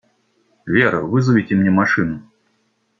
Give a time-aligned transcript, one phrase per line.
[0.65, 2.23] Вера, вызовите мне машину.